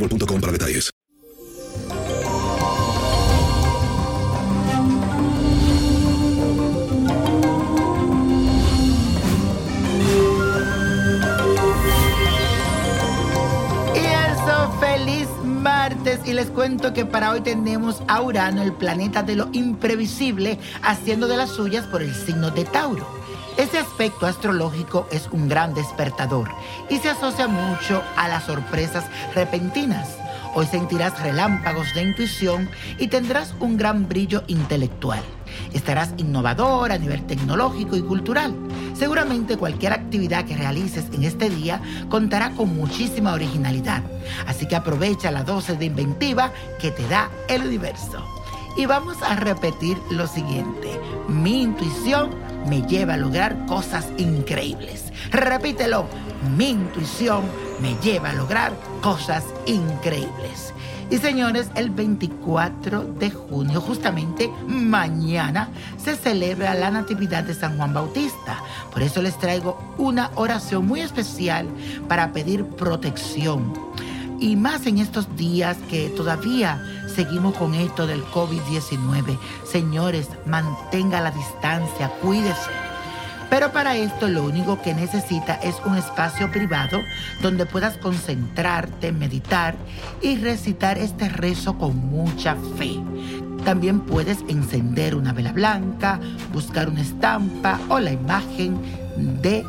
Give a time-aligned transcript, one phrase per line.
[0.00, 0.90] boostmobile.com para detalles.
[15.44, 16.20] Martes.
[16.24, 21.28] Y les cuento que para hoy tenemos a Urano, el planeta de lo imprevisible, haciendo
[21.28, 23.19] de las suyas por el signo de Tauro.
[23.56, 26.48] Este aspecto astrológico es un gran despertador
[26.88, 29.04] y se asocia mucho a las sorpresas
[29.34, 30.16] repentinas.
[30.54, 32.68] Hoy sentirás relámpagos de intuición
[32.98, 35.22] y tendrás un gran brillo intelectual.
[35.72, 38.54] Estarás innovador a nivel tecnológico y cultural.
[38.94, 44.02] Seguramente cualquier actividad que realices en este día contará con muchísima originalidad.
[44.46, 48.24] Así que aprovecha la dosis de inventiva que te da el universo.
[48.76, 51.00] Y vamos a repetir lo siguiente.
[51.28, 52.30] Mi intuición
[52.68, 55.12] me lleva a lograr cosas increíbles.
[55.30, 56.06] Repítelo.
[56.56, 57.42] Mi intuición
[57.82, 58.72] me lleva a lograr
[59.02, 60.72] cosas increíbles.
[61.10, 65.68] Y señores, el 24 de junio, justamente mañana,
[66.02, 68.62] se celebra la Natividad de San Juan Bautista.
[68.92, 71.66] Por eso les traigo una oración muy especial
[72.06, 73.74] para pedir protección.
[74.38, 76.80] Y más en estos días que todavía
[77.14, 79.38] seguimos con esto del COVID-19.
[79.64, 82.70] Señores, mantenga la distancia, cuídese.
[83.50, 87.00] Pero para esto lo único que necesita es un espacio privado
[87.42, 89.74] donde puedas concentrarte, meditar
[90.22, 93.00] y recitar este rezo con mucha fe.
[93.64, 96.20] También puedes encender una vela blanca,
[96.52, 98.80] buscar una estampa o la imagen
[99.42, 99.64] de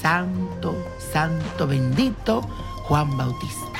[0.00, 0.76] Santo,
[1.12, 2.40] Santo bendito
[2.84, 3.71] Juan Bautista.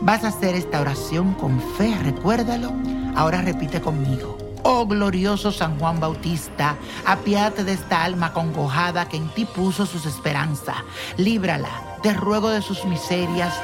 [0.00, 2.72] Vas a hacer esta oración con fe, recuérdalo.
[3.14, 4.36] Ahora repite conmigo.
[4.62, 6.76] Oh glorioso San Juan Bautista,
[7.06, 10.76] apiádate de esta alma congojada que en ti puso sus esperanzas.
[11.16, 13.54] Líbrala, te ruego de sus miserias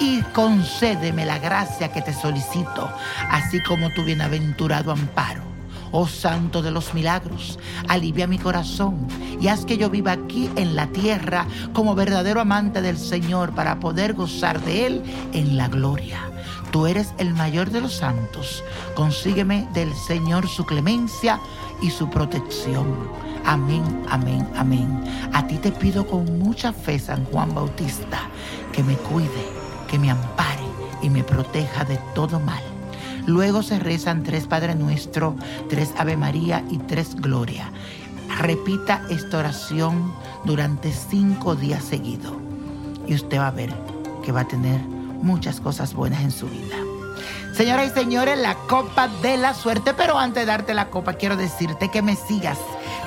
[0.00, 2.90] y concédeme la gracia que te solicito,
[3.30, 5.49] así como tu bienaventurado amparo.
[5.92, 7.58] Oh Santo de los milagros,
[7.88, 9.08] alivia mi corazón
[9.40, 13.80] y haz que yo viva aquí en la tierra como verdadero amante del Señor para
[13.80, 15.02] poder gozar de Él
[15.32, 16.30] en la gloria.
[16.70, 18.62] Tú eres el mayor de los santos.
[18.94, 21.40] Consígueme del Señor su clemencia
[21.82, 22.86] y su protección.
[23.44, 25.02] Amén, amén, amén.
[25.32, 28.28] A ti te pido con mucha fe, San Juan Bautista,
[28.72, 29.48] que me cuide,
[29.88, 30.62] que me ampare
[31.02, 32.62] y me proteja de todo mal.
[33.26, 35.36] Luego se rezan tres Padre Nuestro,
[35.68, 37.70] tres Ave María y tres Gloria.
[38.38, 40.12] Repita esta oración
[40.44, 42.34] durante cinco días seguidos
[43.06, 43.74] y usted va a ver
[44.24, 46.76] que va a tener muchas cosas buenas en su vida.
[47.54, 49.92] Señoras y señores, la copa de la suerte.
[49.92, 52.58] Pero antes de darte la copa, quiero decirte que me sigas,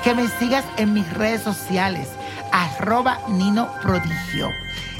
[0.04, 2.08] que me sigas en mis redes sociales,
[2.52, 4.50] arroba Nino Prodigio.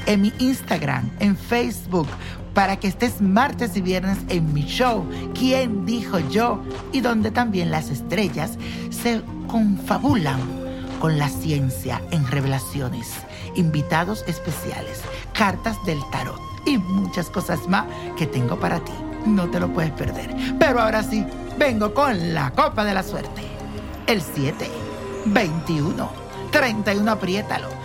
[0.07, 2.07] en mi Instagram, en Facebook,
[2.55, 5.05] para que estés martes y viernes en mi show,
[5.37, 6.63] ¿Quién dijo yo?
[6.93, 8.57] Y donde también las estrellas
[8.89, 10.39] se confabulan
[10.99, 13.11] con la ciencia en revelaciones,
[13.55, 15.01] invitados especiales,
[15.33, 17.85] cartas del tarot y muchas cosas más
[18.17, 18.93] que tengo para ti.
[19.25, 20.33] No te lo puedes perder.
[20.57, 21.25] Pero ahora sí,
[21.59, 23.41] vengo con la copa de la suerte.
[24.07, 24.67] El 7,
[25.25, 26.09] 21,
[26.51, 27.84] 31, apriétalo.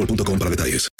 [0.00, 0.99] boostmobile.com para detalles.